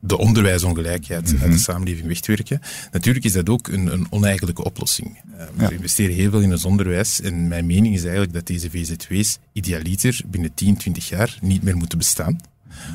[0.00, 1.42] de onderwijsongelijkheid mm-hmm.
[1.42, 2.60] uit de samenleving weg te werken.
[2.92, 5.18] Natuurlijk is dat ook een, een oneigenlijke oplossing.
[5.30, 5.68] Uh, ja.
[5.68, 9.38] We investeren heel veel in ons onderwijs en mijn mening is eigenlijk dat deze VZW's
[9.52, 12.40] idealiter binnen 10, 20 jaar niet meer moeten bestaan.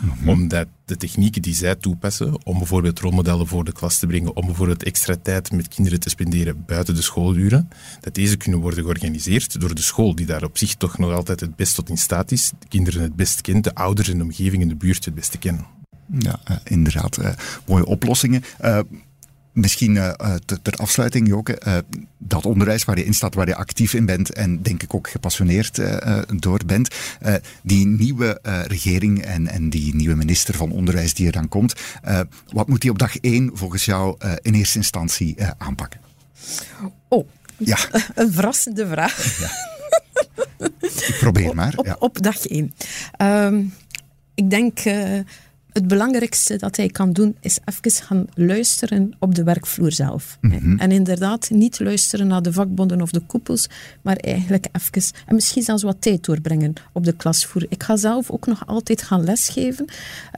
[0.04, 0.30] Mm-hmm.
[0.30, 4.46] Omdat de technieken die zij toepassen om bijvoorbeeld rolmodellen voor de klas te brengen, om
[4.46, 9.60] bijvoorbeeld extra tijd met kinderen te spenderen buiten de schooluren, dat deze kunnen worden georganiseerd
[9.60, 12.32] door de school, die daar op zich toch nog altijd het best tot in staat
[12.32, 15.16] is, de kinderen het best kent, de ouders en de omgeving in de buurt het
[15.16, 15.73] beste kennen.
[16.06, 17.18] Ja, uh, inderdaad.
[17.18, 17.30] Uh,
[17.68, 18.44] mooie oplossingen.
[18.62, 18.80] Uh,
[19.52, 19.94] misschien
[20.46, 21.84] ter, ter, afsluiting, Joke,
[22.18, 25.10] dat onderwijs waar je in staat, waar je actief in bent en denk ik ook
[25.10, 25.82] gepassioneerd
[26.40, 26.96] door bent,
[27.64, 31.74] die nieuwe regering en, en die nieuwe minister van Onderwijs die er dan komt,
[32.48, 36.00] wat moet die op dag één volgens jou in eerste instantie aanpakken?
[37.08, 37.78] Oh, ja.
[38.16, 39.40] een verrassende vraag.
[39.40, 39.52] Ja.
[40.84, 41.74] ik probeer maar.
[41.76, 41.96] Op, ja.
[42.00, 42.74] op dag één.
[43.18, 43.74] Um,
[44.36, 44.80] ik denk
[45.74, 50.38] het belangrijkste dat hij kan doen, is even gaan luisteren op de werkvloer zelf.
[50.42, 50.78] Mhm.
[50.78, 53.70] En inderdaad, niet luisteren naar de vakbonden of de koepels,
[54.02, 57.66] maar eigenlijk even, en misschien zelfs wat tijd doorbrengen op de klasvoer.
[57.70, 59.86] Ik ga zelf ook nog altijd gaan lesgeven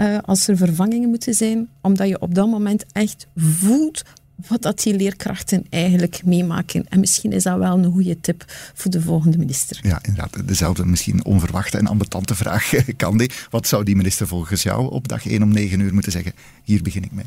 [0.02, 4.04] uh, als er vervangingen moeten zijn, omdat je op dat moment echt voelt
[4.48, 6.86] wat dat die leerkrachten eigenlijk meemaken.
[6.90, 9.80] En misschien is dat wel een goede tip voor de volgende minister.
[9.82, 10.48] Ja, inderdaad.
[10.48, 13.28] Dezelfde misschien onverwachte en ambetante vraag, Candy.
[13.50, 16.34] Wat zou die minister volgens jou op dag 1 om 9 uur moeten zeggen?
[16.64, 17.26] Hier begin ik mee.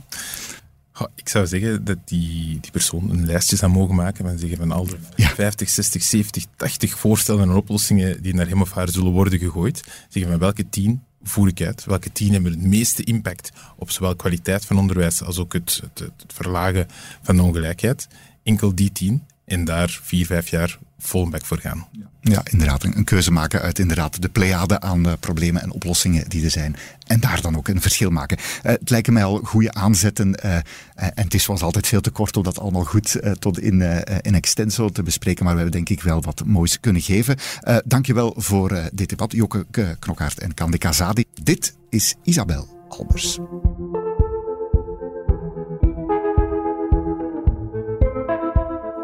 [1.14, 4.72] ik zou zeggen dat die, die persoon een lijstje zou mogen maken en zeggen van
[4.72, 9.12] al de 50, 60, 70, 80 voorstellen en oplossingen die naar hem of haar zullen
[9.12, 9.82] worden gegooid.
[10.08, 11.52] Zeggen van welke tien voer?
[11.84, 16.10] Welke tien hebben het meeste impact op zowel kwaliteit van onderwijs als ook het, het,
[16.26, 16.86] verlagen
[17.22, 18.08] van de ongelijkheid?
[18.42, 21.86] Enkel die tien en daar vier, vijf jaar vol bek voor gaan.
[22.22, 22.82] Inderdaad.
[22.82, 26.76] Een, keuze maken uit inderdaad de pleiade aan uh, problemen en oplossingen die er zijn.
[27.06, 28.38] En daar dan ook een verschil maken.
[28.38, 30.34] Uh, het lijken mij al goede aanzetten.
[30.44, 30.54] Uh,
[30.94, 33.82] en het is zoals altijd veel te kort om dat allemaal goed tot in,
[34.22, 35.44] in extenso te bespreken.
[35.44, 37.36] Maar we hebben denk ik wel wat moois kunnen geven.
[37.84, 39.32] dankjewel voor dit debat.
[39.32, 39.66] Joke
[39.98, 41.24] Knokhaart en Kande Kazadi.
[41.42, 43.38] Dit is Isabel Albers.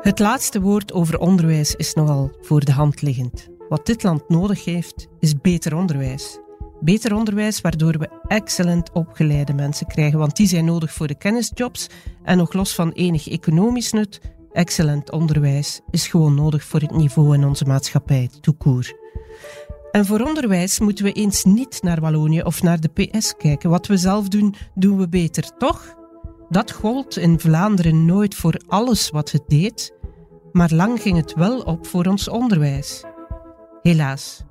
[0.05, 3.49] Het laatste woord over onderwijs is nogal voor de hand liggend.
[3.69, 6.39] Wat dit land nodig heeft, is beter onderwijs.
[6.81, 11.87] Beter onderwijs waardoor we excellent opgeleide mensen krijgen, want die zijn nodig voor de kennisjobs.
[12.23, 14.21] En nog los van enig economisch nut,
[14.53, 18.95] excellent onderwijs is gewoon nodig voor het niveau in onze maatschappij, tout
[19.91, 23.71] En voor onderwijs moeten we eens niet naar Wallonië of naar de PS kijken.
[23.71, 26.03] Wat we zelf doen, doen we beter, toch?
[26.49, 29.94] Dat gold in Vlaanderen nooit voor alles wat het deed,
[30.55, 33.05] maar lang ging het wel op voor ons onderwijs.
[33.83, 34.43] Helaas,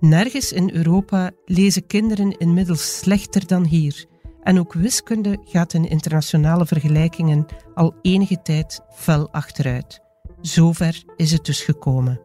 [0.00, 4.06] nergens in Europa lezen kinderen inmiddels slechter dan hier.
[4.42, 10.00] En ook wiskunde gaat in internationale vergelijkingen al enige tijd fel achteruit.
[10.40, 12.20] Zover is het dus gekomen.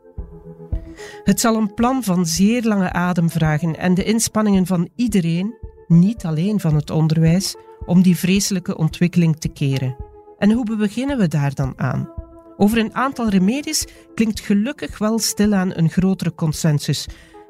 [1.24, 5.56] Het zal een plan van zeer lange adem vragen en de inspanningen van iedereen,
[5.88, 7.56] niet alleen van het onderwijs,
[7.86, 9.96] om die vreselijke ontwikkeling te keren.
[10.38, 12.13] En hoe beginnen we daar dan aan?
[12.58, 13.86] Over een aantal remedies
[14.16, 17.08] klinkt gelukkig wel stilaan een grotere consensus.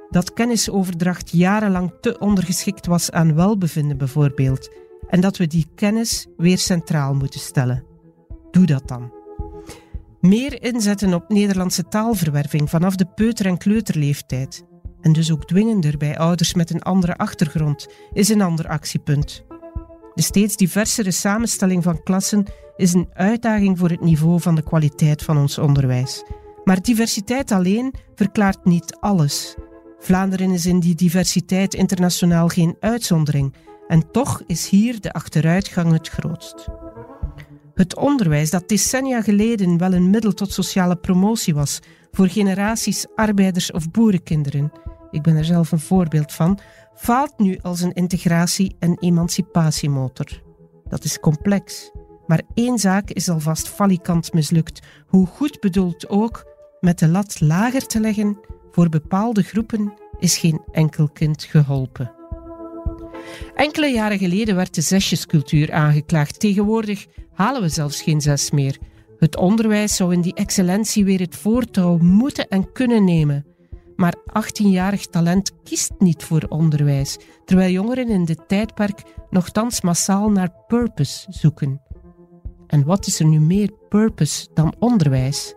[0.10, 4.70] Dat kennisoverdracht jarenlang te ondergeschikt was aan welbevinden bijvoorbeeld.
[5.08, 7.84] En dat we die kennis weer centraal moeten stellen.
[8.52, 9.12] Doe dat dan.
[10.20, 14.64] Meer inzetten op Nederlandse taalverwerving vanaf de peuter- en kleuterleeftijd.
[15.02, 19.46] En dus ook dwingender bij ouders met een andere achtergrond is een ander actiepunt.
[20.16, 22.46] De steeds diversere samenstelling van klassen
[22.76, 26.24] is een uitdaging voor het niveau van de kwaliteit van ons onderwijs.
[26.64, 29.56] Maar diversiteit alleen verklaart niet alles.
[30.00, 33.54] Vlaanderen is in die diversiteit internationaal geen uitzondering
[33.88, 36.68] en toch is hier de achteruitgang het grootst.
[37.74, 41.80] Het onderwijs dat decennia geleden wel een middel tot sociale promotie was
[42.12, 44.72] voor generaties arbeiders- of boerenkinderen,
[45.14, 46.60] ik ben er zelf een voorbeeld van,
[46.96, 50.42] faalt nu als een integratie- en emancipatiemotor.
[50.88, 51.92] Dat is complex,
[52.28, 57.88] maar één zaak is alvast falikant mislukt, hoe goed bedoeld ook, met de lat lager
[57.88, 58.38] te leggen,
[58.72, 62.12] voor bepaalde groepen is geen enkel kind geholpen.
[63.56, 66.40] Enkele jaren geleden werd de zesjescultuur aangeklaagd.
[66.40, 68.78] Tegenwoordig halen we zelfs geen zes meer.
[69.18, 73.46] Het onderwijs zou in die excellentie weer het voortouw moeten en kunnen nemen.
[73.96, 80.56] Maar 18-jarig talent kiest niet voor onderwijs, terwijl jongeren in dit tijdperk nogthans massaal naar
[80.68, 81.82] purpose zoeken.
[82.68, 85.56] En wat is er nu meer purpose dan onderwijs?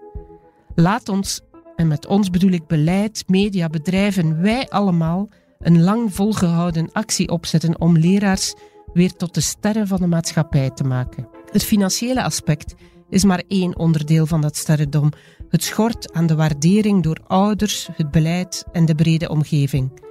[0.74, 1.40] Laat ons,
[1.76, 7.80] en met ons bedoel ik beleid, media, bedrijven, wij allemaal, een lang volgehouden actie opzetten
[7.80, 8.54] om leraars
[8.92, 11.28] weer tot de sterren van de maatschappij te maken.
[11.50, 12.74] Het financiële aspect
[13.08, 15.10] is maar één onderdeel van dat sterrendom.
[15.48, 20.04] Het schort aan de waardering door ouders, het beleid en de brede omgeving.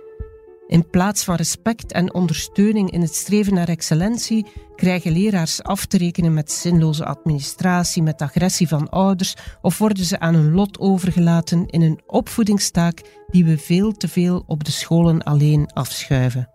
[0.67, 4.45] In plaats van respect en ondersteuning in het streven naar excellentie,
[4.75, 10.19] krijgen leraars af te rekenen met zinloze administratie, met agressie van ouders of worden ze
[10.19, 15.23] aan hun lot overgelaten in een opvoedingstaak die we veel te veel op de scholen
[15.23, 16.49] alleen afschuiven.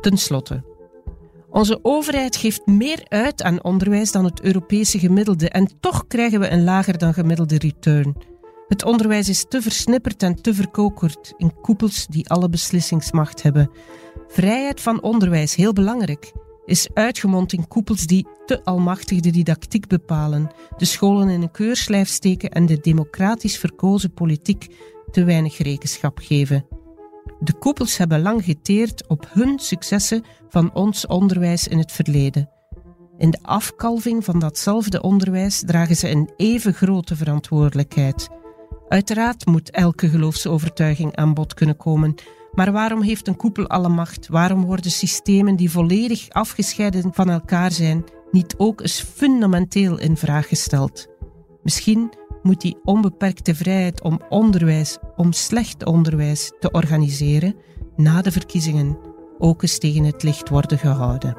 [0.00, 0.75] Ten slotte,
[1.50, 6.48] onze overheid geeft meer uit aan onderwijs dan het Europese gemiddelde en toch krijgen we
[6.48, 8.16] een lager dan gemiddelde return.
[8.68, 13.70] Het onderwijs is te versnipperd en te verkokerd in koepels die alle beslissingsmacht hebben.
[14.28, 16.32] Vrijheid van onderwijs, heel belangrijk,
[16.64, 22.08] is uitgemond in koepels die te almachtig de didactiek bepalen, de scholen in een keurslijf
[22.08, 24.66] steken en de democratisch verkozen politiek
[25.10, 26.75] te weinig rekenschap geven.
[27.38, 32.50] De koepels hebben lang geteerd op hun successen van ons onderwijs in het verleden.
[33.18, 38.28] In de afkalving van datzelfde onderwijs dragen ze een even grote verantwoordelijkheid.
[38.88, 42.14] Uiteraard moet elke geloofsovertuiging aan bod kunnen komen,
[42.52, 44.28] maar waarom heeft een koepel alle macht?
[44.28, 50.48] Waarom worden systemen die volledig afgescheiden van elkaar zijn niet ook eens fundamenteel in vraag
[50.48, 51.06] gesteld?
[51.62, 52.12] Misschien
[52.46, 57.54] moet die onbeperkte vrijheid om onderwijs, om slecht onderwijs te organiseren,
[57.96, 58.98] na de verkiezingen
[59.38, 61.36] ook eens tegen het licht worden gehouden.